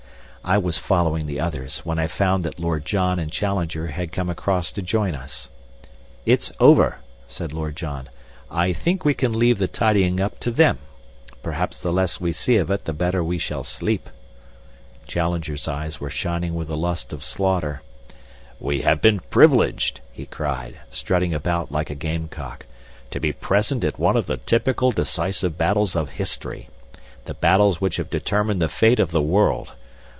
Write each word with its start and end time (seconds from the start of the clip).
I 0.43 0.57
was 0.57 0.79
following 0.79 1.27
the 1.27 1.39
others, 1.39 1.81
when 1.85 1.99
I 1.99 2.07
found 2.07 2.41
that 2.43 2.59
Lord 2.59 2.83
John 2.83 3.19
and 3.19 3.31
Challenger 3.31 3.87
had 3.87 4.11
come 4.11 4.27
across 4.27 4.71
to 4.71 4.81
join 4.81 5.13
us. 5.13 5.49
"It's 6.25 6.51
over," 6.59 6.97
said 7.27 7.53
Lord 7.53 7.75
John. 7.75 8.09
"I 8.49 8.73
think 8.73 9.05
we 9.05 9.13
can 9.13 9.37
leave 9.37 9.59
the 9.59 9.67
tidying 9.67 10.19
up 10.19 10.39
to 10.39 10.49
them. 10.49 10.79
Perhaps 11.43 11.79
the 11.79 11.93
less 11.93 12.19
we 12.19 12.33
see 12.33 12.57
of 12.57 12.71
it 12.71 12.85
the 12.85 12.91
better 12.91 13.23
we 13.23 13.37
shall 13.37 13.63
sleep." 13.63 14.09
Challenger's 15.05 15.67
eyes 15.67 15.99
were 15.99 16.09
shining 16.09 16.55
with 16.55 16.69
the 16.69 16.75
lust 16.75 17.13
of 17.13 17.23
slaughter. 17.23 17.83
"We 18.59 18.81
have 18.81 18.99
been 18.99 19.19
privileged," 19.29 20.01
he 20.11 20.25
cried, 20.25 20.79
strutting 20.89 21.35
about 21.35 21.71
like 21.71 21.91
a 21.91 21.95
gamecock, 21.95 22.65
"to 23.11 23.19
be 23.19 23.31
present 23.31 23.83
at 23.83 23.99
one 23.99 24.17
of 24.17 24.25
the 24.25 24.37
typical 24.37 24.91
decisive 24.91 25.55
battles 25.55 25.95
of 25.95 26.09
history 26.09 26.67
the 27.25 27.35
battles 27.35 27.79
which 27.79 27.97
have 27.97 28.09
determined 28.09 28.59
the 28.59 28.69
fate 28.69 28.99
of 28.99 29.11
the 29.11 29.21
world. 29.21 29.73